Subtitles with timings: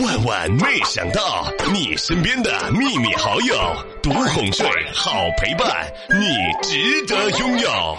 [0.00, 3.56] 万万没想到，你身边的秘密好友，
[4.02, 7.98] 独哄睡，好陪伴，你值得拥有。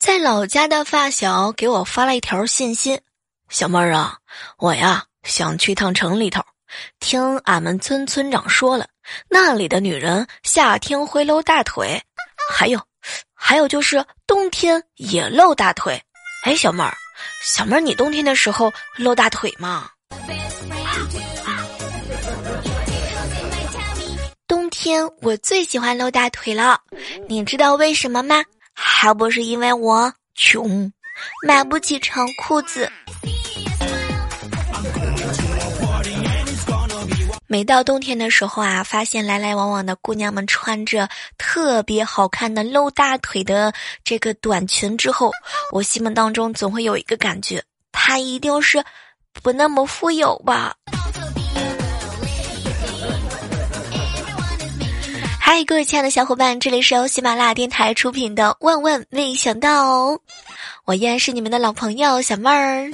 [0.00, 3.00] 在老家的发小给我发了一条信息
[3.48, 4.16] ：“小妹儿啊，
[4.58, 6.42] 我呀想去趟城里头，
[6.98, 8.88] 听俺们村村长说了，
[9.28, 12.02] 那里的女人夏天会露大腿，
[12.50, 12.80] 还有，
[13.34, 16.02] 还有就是冬天也露大腿。
[16.42, 16.92] 哎，小妹儿，
[17.40, 19.88] 小妹儿，你冬天的时候露大腿吗？
[24.48, 26.80] 冬天我最喜欢露大腿了，
[27.28, 28.42] 你知道为什么吗？”
[28.74, 30.92] 还不是因为我穷，
[31.46, 32.90] 买不起长裤子。
[37.52, 41.06] 每到冬天的时候啊，发现来来往往的姑娘们穿着
[41.36, 45.30] 特别好看的露大腿的这个短裙之后，
[45.70, 48.82] 我心目当中总会有一个感觉，她一定是
[49.42, 50.74] 不那么富有吧。
[55.38, 60.12] 嗨，各位亲爱的小伙伴，这里是由喜马拉雅电台出品的《万万没想到》，
[60.86, 62.90] 我依然是你们的老朋友小妹儿。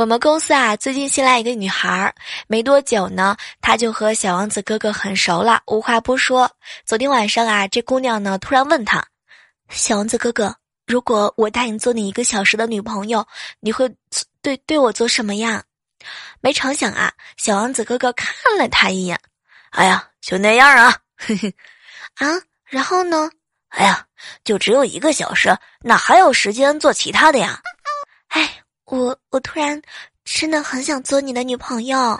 [0.00, 2.14] 我们公司啊，最近新来一个女孩儿，
[2.46, 6.50] 没多久呢，她就和小王子哥哥很熟了，无话不说。
[6.86, 9.04] 昨天晚上啊，这姑娘呢突然问他
[9.68, 13.28] ：“小王子哥哥，如果我答应做你一个小时的女朋友，
[13.60, 13.94] 你会
[14.40, 15.62] 对对我做什么呀？”
[16.40, 19.20] 没成想啊，小王子哥哥看了他一眼，
[19.72, 21.54] 哎呀，就那样啊，嘿嘿，
[22.14, 23.30] 啊，然后呢？
[23.68, 24.06] 哎呀，
[24.44, 27.60] 就只有一个小时，哪还有时间做其他的呀？
[28.28, 28.59] 哎，
[28.90, 29.80] 我我突然
[30.24, 32.18] 真的很想做你的女朋友。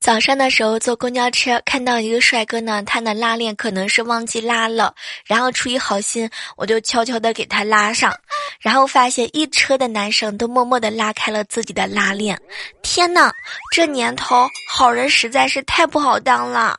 [0.00, 4.94] 早上的时候坐公交车，看到一个帅哥呢，他的拉链可能是忘记拉了，
[5.26, 8.14] 然后出于好心，我就悄悄的给他拉上，
[8.60, 12.38] 然后发现一车的男生都默默的拉开了自己的拉链。
[12.82, 13.30] 天呐，
[13.74, 16.78] 这年头好人实在是太不好当了。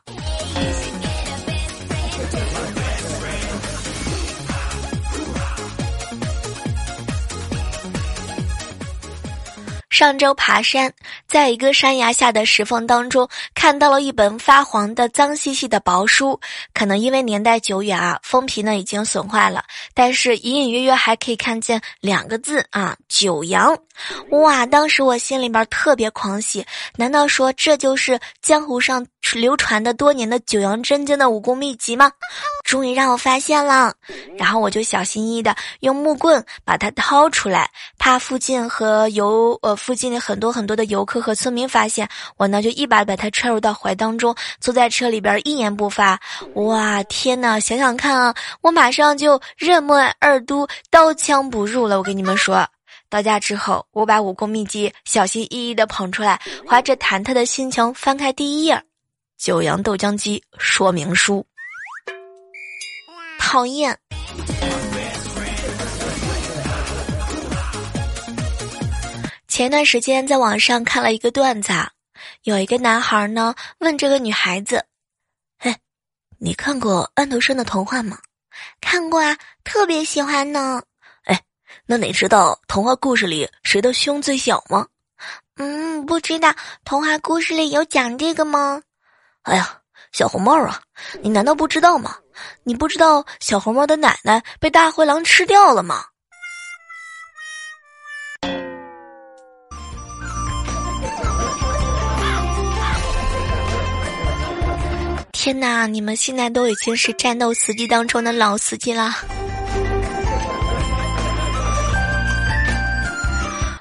[9.96, 10.92] 上周爬山，
[11.26, 16.38] 在一个山崖下的石缝当中，看到了一本发黄的、脏兮兮的薄书。
[16.74, 19.64] 可能因为年代久远啊，封皮呢已经损坏了，
[19.94, 23.74] 但是隐隐约约还可以看见两个字啊“九阳”。
[24.32, 24.66] 哇！
[24.66, 32.12] 当时我心里边特别狂喜，难道说这就是江湖上流传的多年的九阳真经的武功秘籍吗？
[32.66, 33.94] 终于让我发现了，
[34.36, 39.74] 然后我就小心翼翼的用木棍把它掏出来，怕附近和游呃。
[39.76, 46.18] 附近的很多很多的游客和村民发现我呢，就一把把它揣入到怀当中，坐在车里边一言不发。
[46.54, 51.98] 哇，天呐，想想看啊，我马上就任莫二都刀枪不入了。
[51.98, 52.66] 我跟你们说，
[53.08, 58.74] 到家之后，我把武功秘籍小心翼翼的捧出来，怀着忐忑的心情翻开第一页，
[59.38, 61.46] 《九阳豆浆机说明书》。
[63.48, 63.96] 讨厌。
[69.46, 71.72] 前段时间在网上看了一个段子，
[72.42, 74.84] 有一个男孩呢问这个女孩子
[75.60, 75.72] ：“嘿，
[76.40, 78.18] 你看过安徒生的童话吗
[78.82, 80.82] ？”“看过啊，特别喜欢呢。
[81.26, 81.40] ”“哎，
[81.86, 84.88] 那你知道童话故事里谁的胸最小吗
[85.54, 86.52] ？”“嗯，不知道。
[86.84, 88.82] 童话故事里有讲这个吗
[89.46, 89.78] ？”“哎呀，
[90.10, 90.82] 小红帽啊，
[91.22, 92.16] 你难道不知道吗？
[92.64, 96.04] 你不知道小红帽的奶奶被大灰狼吃掉了吗？”
[105.32, 105.86] 天哪！
[105.86, 109.14] 你们现在都已经是战斗司机当中的老司机了。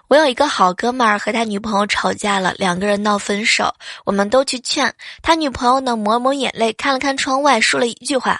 [0.08, 3.74] 我有一个好哥们儿和他女朋友吵架了，两个人闹分手，
[4.06, 4.94] 我们都去劝
[5.24, 8.40] 他女朋友呢，抹抹眼泪，看了看窗外，说了一句话：“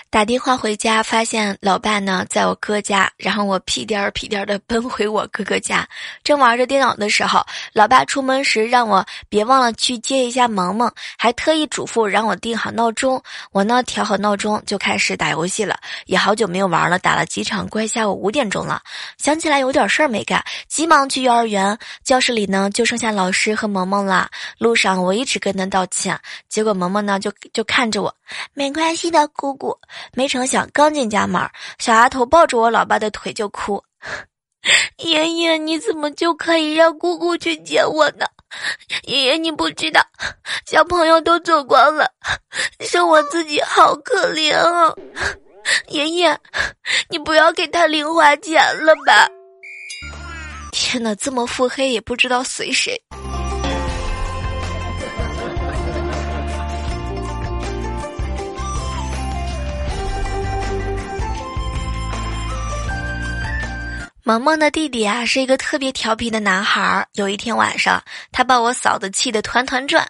[0.11, 5.87] 打电话回家，发现老爸呢在我哥家，然后我屁颠儿屁颠儿的奔回我哥哥家，
[6.21, 7.41] 正玩着电脑的时候，
[7.71, 13.23] 老爸出门时让我别忘了去接一下萌萌，还特意嘱咐让我定好闹钟。
[13.53, 18.81] 我呢调好闹钟就开始打游戏了，也好久没有玩了，打了几场，怪下午五点钟了，
[19.17, 24.29] 想起来有点事儿没干，急忙去幼儿园，教室里呢就剩下老师和萌萌了。
[24.57, 26.19] 路上我一直跟他道歉，
[26.49, 28.13] 结果萌萌呢就就看着我，
[28.53, 29.73] 没关系的，姑姑。
[30.13, 31.41] 没成想，刚进家门，
[31.79, 33.83] 小丫头抱着我老爸的腿就哭
[34.97, 38.25] ：“爷爷，你怎么就可以让姑姑去接我呢？
[39.03, 40.01] 爷爷，你不知道，
[40.65, 42.05] 小朋友都走光了，
[42.79, 44.93] 剩我自己好可怜啊！
[45.87, 46.37] 爷爷，
[47.09, 49.27] 你不要给他零花钱了吧？
[50.71, 53.01] 天哪，这么腹黑也不知道随谁。”
[64.23, 67.07] 萌萌的弟弟啊，是一个特别调皮的男孩。
[67.13, 67.99] 有一天晚上，
[68.31, 70.07] 他把我嫂子气得团团转。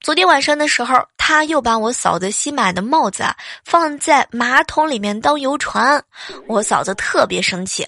[0.00, 3.36] 昨天晚上的时候，他又把我嫂子新买的帽子啊
[3.66, 6.02] 放在马桶里面当游船。
[6.46, 7.86] 我嫂子特别生气，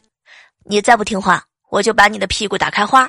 [0.66, 3.08] 你再不听话，我就把你的屁股打开花。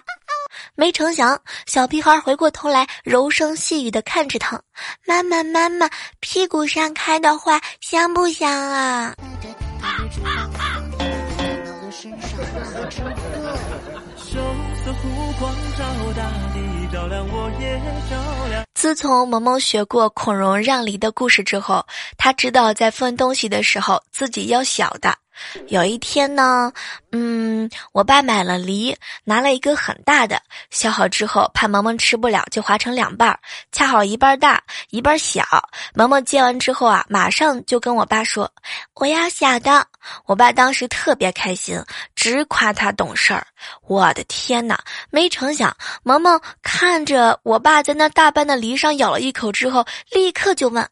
[0.75, 4.61] 没成想，小屁孩回过头来，柔声细语的看着他
[5.05, 5.89] ：“妈妈，妈妈，
[6.21, 9.13] 屁股上开的花香不香啊？”
[18.73, 21.85] 自从萌萌学过孔融让梨的故事之后，
[22.17, 25.22] 他知道在分东西的时候自己要小的。
[25.67, 26.71] 有一天呢，
[27.11, 33.39] 嗯，我爸买了梨，拿了一个很大的，削好之后怕萌萌吃不了，就划成两半儿，
[33.71, 35.43] 恰好一半大，一半小。
[35.93, 38.51] 萌萌接完之后啊，马上就跟我爸说
[38.95, 39.87] ：“我要小的。”
[40.25, 41.81] 我爸当时特别开心，
[42.13, 43.47] 直夸他懂事儿。
[43.87, 44.77] 我的天哪！
[45.09, 50.85] 没成想，萌萌看着我爸在那大半的梨上咬了一口之后，立刻就问：“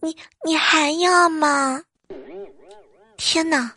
[0.00, 1.82] 你你还要吗？”
[3.16, 3.72] 天哪！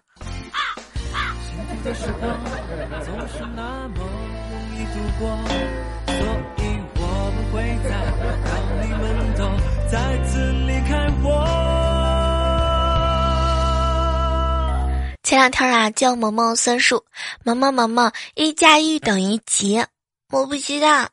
[15.24, 17.03] 前两天啊，教萌萌算数，
[17.44, 19.83] 萌萌萌萌，一加一等于几？
[20.31, 21.07] 我不知道，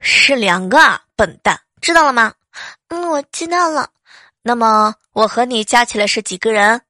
[0.00, 2.34] 是两个，笨蛋，知道了吗？
[2.88, 3.88] 嗯，我知道了。
[4.42, 6.80] 那么我和你加起来是几个人？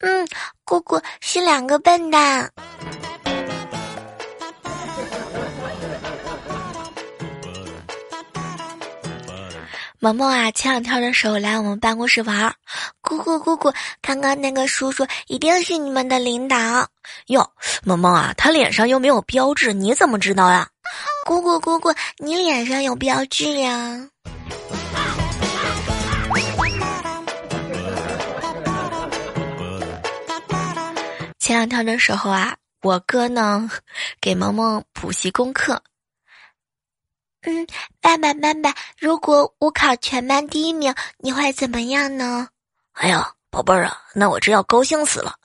[0.00, 0.26] 嗯，
[0.64, 2.50] 姑姑是两个笨蛋。
[10.00, 12.54] 萌萌啊，前两天的时候来我们办公室玩，
[13.00, 16.56] 姑姑姑姑，刚刚那个叔叔一定是你们的领导
[17.26, 17.50] 哟。
[17.82, 20.68] 萌萌啊，他脸上又没有标志，你怎么知道呀？
[21.26, 24.08] 姑姑姑姑，你脸上有标志呀。
[31.48, 33.70] 前两天的时候啊，我哥呢
[34.20, 35.82] 给萌萌补习功课。
[37.40, 37.66] 嗯，
[38.02, 42.48] 爸爸妈妈，如果我考全班第一名，你会怎么样呢？
[42.92, 45.36] 哎呀，宝贝儿啊，那我真要高兴死了。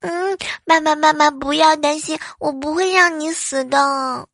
[0.00, 4.26] 嗯，爸爸妈妈不要担心，我不会让你死的。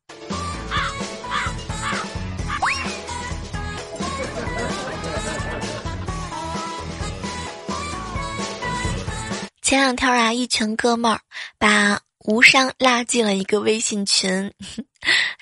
[9.71, 11.21] 前两天啊，一群哥们儿
[11.57, 14.53] 把无伤拉进了一个微信群。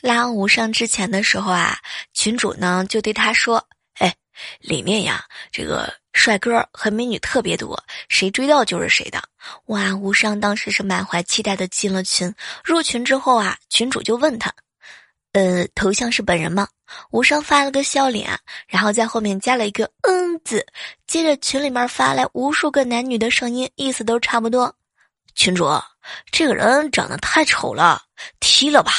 [0.03, 1.79] 拉无伤之前的时候啊，
[2.13, 3.67] 群主呢就对他说
[3.97, 4.15] ：“哎，
[4.59, 9.19] 里面呀，这个帅哥和美女特别多，谁追到就是谁的。”
[9.65, 12.31] 哇，无伤当时是满怀期待的进了群。
[12.63, 14.53] 入群之后啊，群主就问他
[15.33, 16.67] ：“呃，头像是本人吗？”
[17.11, 20.65] 无伤发了个笑脸，然后在后面加了一个“嗯”字。
[21.07, 24.73] 接着群里面发来无数个男女的声音，意思都差不多。
[25.35, 25.69] 群主，
[26.31, 28.01] 这个人长得太丑了，
[28.39, 28.91] 踢了吧。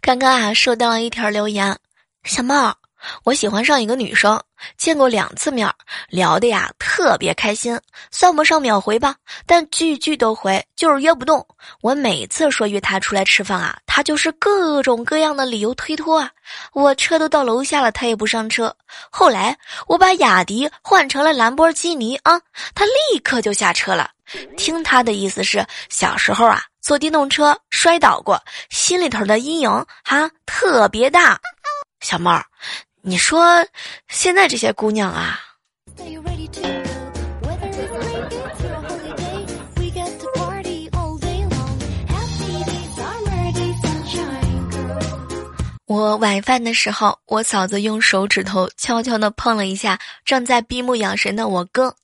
[0.00, 1.78] 刚刚啊，收到了一条留言，
[2.24, 2.76] 小猫。
[3.22, 4.40] 我喜欢上一个女生，
[4.76, 5.70] 见过两次面，
[6.08, 7.78] 聊的呀特别开心，
[8.10, 9.14] 算不上秒回吧，
[9.46, 11.46] 但句句都回，就是约不动。
[11.80, 16.30] 我每次说约她出来吃饭啊，她就是各种各样的理由推脱啊。
[16.72, 18.74] 我车都到楼下了，她也不上车。
[19.10, 19.56] 后来
[19.86, 22.40] 我把雅迪换成了兰博基尼啊，
[22.74, 24.10] 她立刻就下车了。
[24.56, 29.70] 听她的意思是，小时候啊坐电动车摔倒过，心里头的阴影
[30.02, 31.38] 哈特别大。
[32.00, 32.44] 小妹儿，
[33.06, 33.62] 你说
[34.08, 35.38] 现在这些姑娘啊，
[45.84, 51.94] 我晚饭的时候，我嫂子用手指头悄悄的碰了一下正在闭目养神的我哥。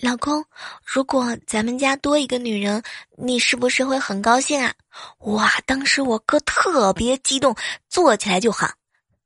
[0.00, 0.44] 老公，
[0.84, 2.80] 如果咱们家多一个女人，
[3.18, 4.72] 你是不是会很高兴啊？
[5.18, 5.50] 哇！
[5.66, 7.56] 当时我哥特别激动，
[7.88, 8.72] 坐起来就喊。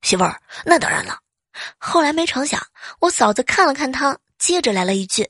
[0.03, 1.19] 媳妇儿，那当然了。
[1.79, 2.61] 后来没成想，
[3.01, 5.29] 我嫂子看了看他，接着来了一句：“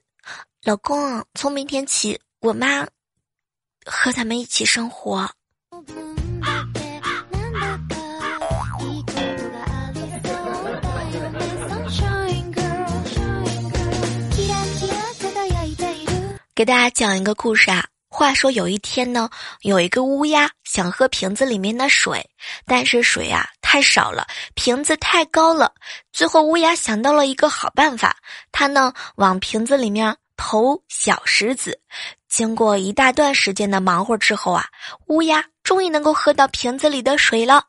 [0.64, 2.86] 老公，从明天起，我妈
[3.84, 5.30] 和咱们一起生活。”
[16.54, 17.86] 给大家讲一个故事啊。
[18.08, 19.28] 话说有一天呢，
[19.60, 22.30] 有一个乌鸦想喝瓶子里面的水，
[22.64, 25.72] 但是水啊太少了，瓶子太高了。
[26.12, 28.16] 最后乌鸦想到了一个好办法，
[28.52, 31.76] 它呢往瓶子里面投小石子。
[32.28, 34.66] 经过一大段时间的忙活之后啊，
[35.08, 37.64] 乌鸦终于能够喝到瓶子里的水了。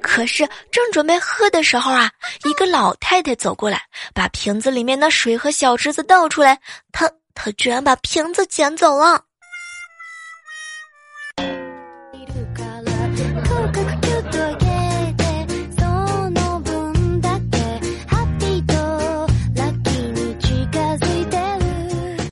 [0.00, 2.12] 可是正准备喝的时候啊，
[2.44, 3.82] 一个老太太走过来，
[4.14, 6.60] 把瓶子里面的水和小石子倒出来，
[6.92, 9.24] 她她居然把瓶子捡走了。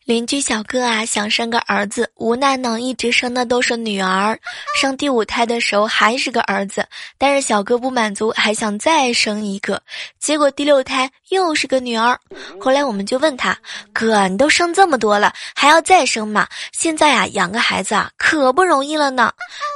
[0.09, 4.41] 邻居小哥啊，想生个儿子，无奈呢，一直生的都是女儿。
[4.81, 6.89] 生第五胎的时候还是个儿子，
[7.19, 9.83] 但是小哥不满足，还想再生一个。
[10.19, 12.19] 结果第六胎又是个女儿。
[12.59, 13.55] 后来我们就问他
[13.93, 16.49] ：“哥，你都生这么多了，还要再生吗？
[16.73, 19.31] 现在啊，养个孩子啊，可不容易了呢。”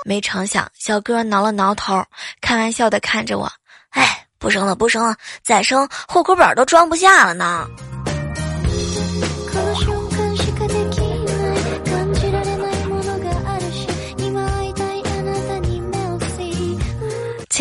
[0.07, 2.03] 没成想，小哥挠了挠头，
[2.41, 3.53] 开玩笑的看着我
[3.93, 7.69] ：“哎，不生了，不生了，再生户口本都装不下了呢。”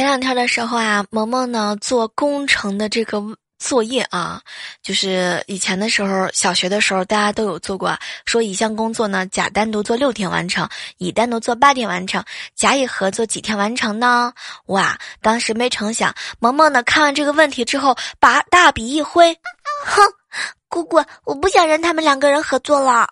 [0.01, 3.21] 前两天的时候啊，萌萌呢做工程的这个
[3.59, 4.41] 作业啊，
[4.81, 10.67] 就是以前的时候，小学的时候大家都有做过，说一项工作呢，甲单独做六天完成，
[10.97, 12.23] 乙单独做八天完成，
[12.55, 14.33] 甲乙合作几天完成呢？
[14.65, 19.31] 哇，当时没成想，萌萌呢看完这个问题之后，把大笔一挥，
[19.85, 20.01] 哼，
[20.67, 23.07] 姑姑，我不想让他们两个人合作了。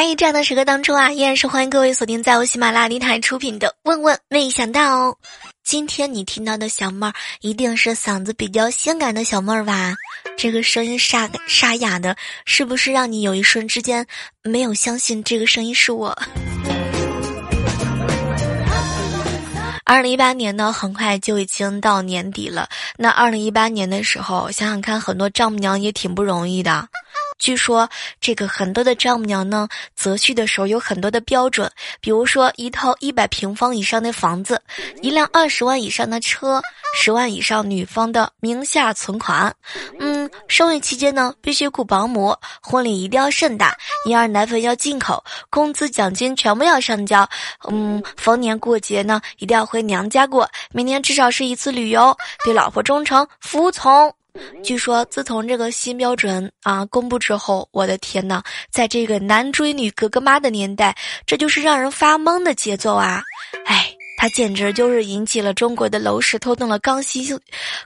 [0.00, 5.08] 嗨，这样的时刻当中啊，依然是欢迎各位锁定在我喜马拉雅电台出品的《问问没想到》。
[5.64, 9.96] 今天你听到的小妹儿，一定是嗓子比较性感的小妹儿吧？
[10.36, 12.14] 这个声音沙沙哑的，
[12.44, 14.06] 是不是让你有一瞬之间
[14.44, 16.16] 没有相信这个声音是我？
[19.84, 22.68] 二零一八年呢，很快就已经到年底了。
[22.96, 26.86] 那二零一八年的时候，想想看，很多丈母娘也挺不容易的。
[27.38, 27.88] 据说
[28.20, 34.60] 这个很多的丈母娘呢，择婿的时候有很多的标准，比如说一套一百平方以上的房子，
[35.02, 36.60] 一辆二十万以上的车，
[36.96, 39.54] 十万以上女方的名下存款。
[40.00, 47.28] 嗯，生育期间呢，必须雇保姆，婚礼一定要盛大，婴儿奶粉要进口，工资奖金全部要上交。
[47.68, 54.12] 嗯，逢年过节呢，一定要回娘家过，每年至少是一次旅游，对老婆忠诚服从。
[54.62, 63.22] 据说，自从这个新标准啊公布之后，我的天呐，在这个男追女格格妈的年代，这就是让人发懵的节奏啊！
[63.66, 67.38] 哎，它简直就是引起了中国的楼市，偷动了刚性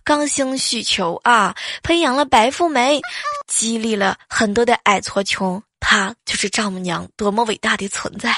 [0.04, 3.00] 刚性需求啊，培养了白富美，
[3.46, 5.62] 激励了很多的矮矬穷。
[5.80, 8.34] 她就是丈母娘，多么伟大的存在！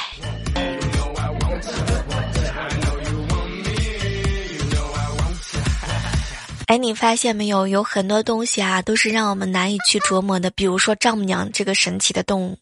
[6.67, 7.69] 哎，你发现没有？
[7.69, 10.51] 有很多东西啊，都是让我们难以去琢磨的。
[10.51, 12.59] 比如说丈母娘这个神奇的动物。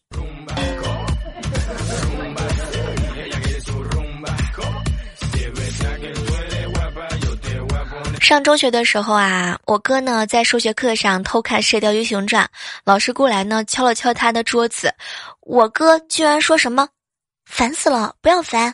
[8.19, 12.45] 上中学的时候啊，我哥呢在数学课上偷看《射雕英雄传》，
[12.83, 14.93] 老师过来呢敲了敲他的桌子，
[15.41, 16.87] 我哥居然说什么
[17.45, 18.73] “烦死了，不要烦”，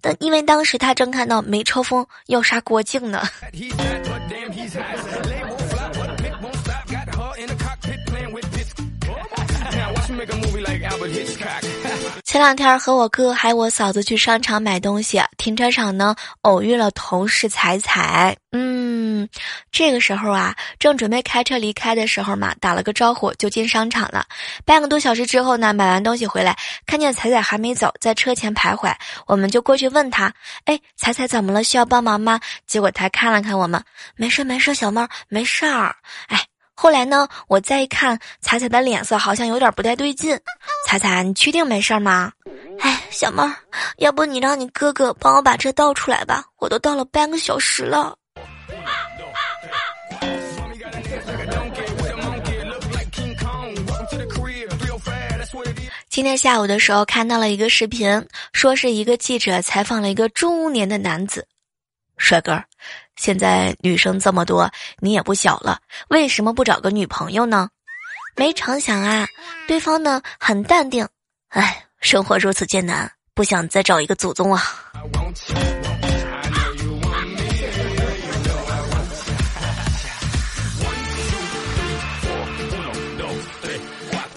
[0.00, 3.22] 但因为当时他正看到梅超风要杀郭靖呢。
[12.24, 18.36] 前两天和我哥还有我嫂子去商场买东西，停车场呢偶遇了同事彩彩。
[18.52, 19.28] 嗯，
[19.72, 24.26] 这个时候啊，正准备开车离开的时候嘛，打了个招呼就进商场了。
[24.64, 28.94] 半个多小时之后呢，买完东西回来，看见彩彩还没走，在车前徘徊，
[29.26, 30.32] 我们就过去问他
[30.66, 31.64] ：“哎，彩彩怎么了？
[31.64, 33.82] 需要帮忙吗？”结果他看了看我们，
[34.16, 35.96] 没事没事，小猫没事儿。
[36.28, 36.44] 哎。
[36.80, 40.38] 后来呢，我再一看，彩彩的脸色好像有点不太对劲。
[40.86, 42.30] 彩彩，你确定没事吗？
[42.78, 43.52] 哎，小妹儿，
[43.96, 48.16] 要不你让你哥哥帮我把车倒出来吧，我都倒了半个小时了。
[56.08, 61.44] 今天下午的时候看到了一个视频，说是一个记者采访了一个中年的男子，
[62.18, 62.62] 帅哥。
[63.16, 67.68] 现在女生这么多，你也不小了，为什么不找个女朋友呢？
[68.36, 69.26] 没成想啊，
[69.66, 71.08] 对方呢很淡定，
[71.48, 74.62] 哎，生活如此艰难，不想再找一个祖宗啊。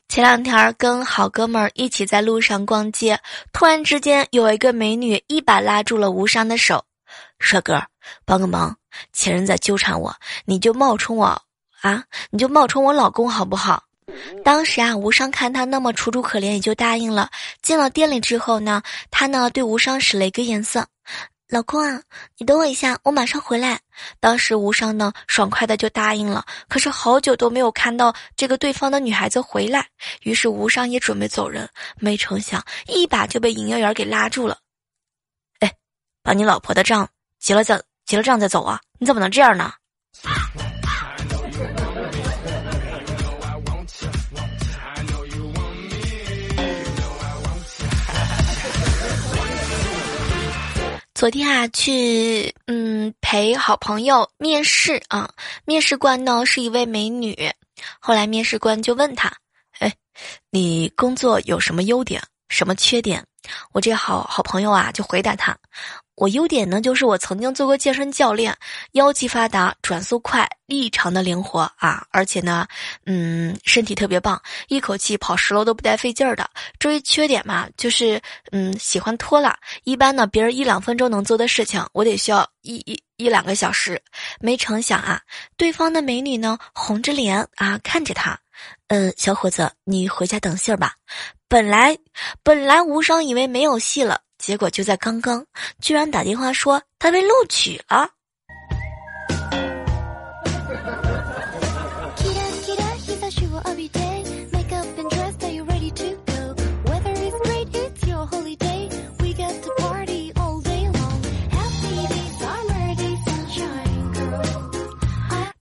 [0.10, 3.20] 前两天跟好哥们儿一起在路上逛街，
[3.54, 6.84] 突然之间有一个美女一把拉住了无伤的手。
[7.42, 7.82] 帅哥，
[8.24, 8.76] 帮个忙，
[9.12, 11.42] 前任在纠缠我，你就冒充我
[11.82, 13.84] 啊，你就冒充我老公好不好？
[14.44, 17.30] 当时啊，无伤看他那么楚楚可怜，也就答应了。
[17.62, 20.86] 进了店里之后呢，他呢对无伤使了一个眼色，
[21.50, 22.02] 老公啊，
[22.38, 23.80] 你等我一下，我马上回来。
[24.20, 29.88] 当时无伤呢爽快的就答应了，可是好久都没有看到这个对方的女孩子回来，
[30.24, 34.58] 于是无伤也准备走人，没成想一把就被营业员给拉住了，
[35.60, 35.74] 哎，
[36.22, 37.08] 把你老婆的账。
[37.42, 38.80] 结了账，结了账再走啊！
[39.00, 39.74] 你怎么能这样呢？
[51.16, 55.32] 昨天啊，去嗯陪好朋友面试啊，
[55.66, 57.36] 面试官呢是一位美女。
[58.00, 59.32] 后来面试官就问他
[59.80, 59.92] ：“哎，
[60.52, 63.26] 你工作有什么优点，什么缺点？”
[63.74, 65.58] 我这好好朋友啊就回答他。
[66.16, 68.56] 我优点呢，就是我曾经做过健身教练，
[68.92, 72.06] 腰肌发达，转速快，异常的灵活啊！
[72.12, 72.68] 而且呢，
[73.06, 76.48] 嗯，身体特别棒，一口气跑十楼都不带费劲儿的。
[76.78, 79.58] 至于缺点嘛，就是嗯，喜欢拖拉。
[79.84, 84.00] 一般呢，别人一两分钟能做的事情，我得需要一一一两个小时。
[84.40, 85.22] 没成想啊，
[85.58, 88.38] 对方的美女呢，红着脸啊看着他，
[88.90, 90.94] 嗯，小伙子，你回家等信儿吧。
[91.48, 91.98] 本来
[92.44, 94.22] 本来无伤以为没有戏了。
[94.42, 95.46] 结果就在刚刚，
[95.80, 98.10] 居然打电话说他被录取了。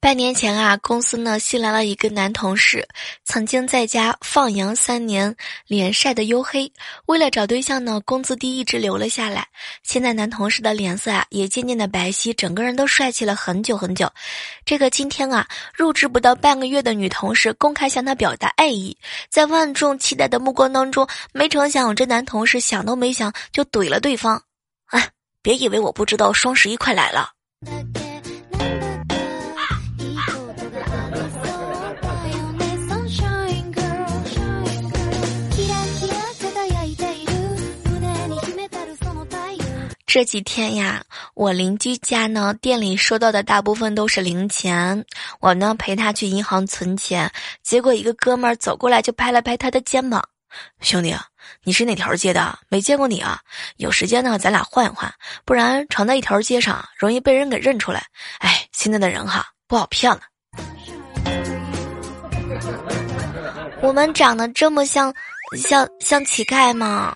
[0.00, 2.88] 半年前啊，公司呢新来了一个男同事，
[3.26, 5.36] 曾经在家放羊三年，
[5.66, 6.72] 脸晒得黝黑。
[7.04, 9.46] 为了找对象呢，工资低一直留了下来。
[9.82, 14.10] 现在男同事的脸色啊也渐渐的白皙，整个人都帅气了很久很久。
[14.64, 18.96] 这个今天啊，入职不到半个月的女同事公开向他表达爱意，
[19.28, 24.42] 在万众期待的目光当中，没成想这男同事想都没想就怼了对方。
[24.86, 25.10] 哎，
[25.42, 27.28] 别以为我不知道双十一快来了。
[40.12, 45.04] 这几天呀，我邻居家呢店里收到的大部分都是零钱，
[45.38, 47.30] 我呢陪他去银行存钱，
[47.62, 50.20] 结果一个哥们儿走过来就拍了拍他的肩膀
[50.82, 51.14] ：“兄弟，
[51.62, 52.58] 你是哪条街的？
[52.68, 53.38] 没见过你啊！
[53.76, 58.04] 有时间呢，咱俩换一换，不然常在一条街上容易被人给认出来。
[58.40, 60.22] 哎，现在的人哈不好骗了。
[63.80, 65.14] 我们长得这么像，
[65.56, 67.14] 像像乞丐吗？”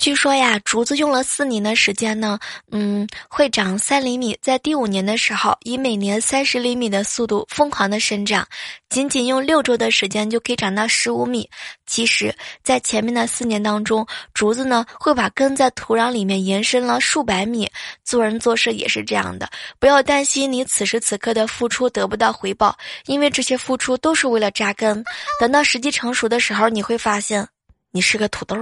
[0.00, 2.38] 据说呀，竹子用了四年的时间呢，
[2.70, 8.48] 嗯，会长三厘米，在第五年的时候，以每年三十厘米的速度疯狂的生长，
[8.88, 11.46] 仅仅用六周的时间就可以长到十五米。
[11.84, 12.34] 其实，
[12.64, 17.70] 在前面的四年当中，竹子呢会把根在土壤里面延伸了数百米。
[18.02, 25.04] 做人做事也是这样的，不要担心你此时此刻的付出得不到回报，因为这些付出都是为了扎根。
[25.38, 27.46] 等到时机成熟的时候，你会发现，
[27.90, 28.56] 你是个土豆。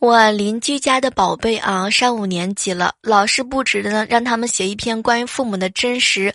[0.00, 6.34] 我邻居家的宝贝啊，上五年级了，老师布置的呢，让他们写一篇关于父母的真实，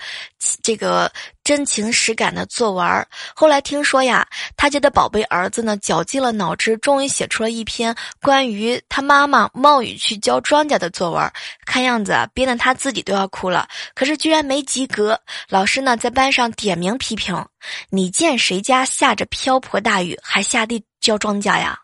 [0.62, 1.12] 这个
[1.44, 3.08] 真情实感的作文。
[3.36, 11.32] 后来听说呀，他家的宝贝儿子呢，绞尽了脑汁，终于写出了一篇关于他妈妈冒雨去浇庄稼的作文。
[11.66, 13.68] 看样子啊，编得他自己都要哭了。
[13.96, 17.44] 可是居然没及格，老师呢在班上点名批评
[17.90, 21.80] ：“你见谁家下着瓢泼大雨还下地浇庄稼呀？”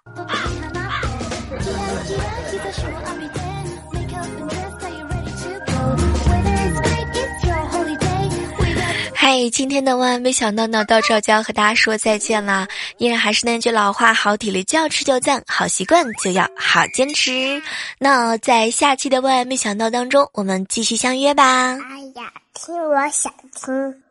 [9.32, 12.68] 哎，今天的万万没想到呢，到这儿就要和大家说再见啦！
[12.98, 17.62] 依然还是那句老话，好体力就要吃就赞，好习惯就要好坚持。
[17.98, 21.44] 那在下期的万万没想到当中，我们继续相约吧。
[21.44, 21.78] 哎
[22.22, 24.02] 呀，听我想听。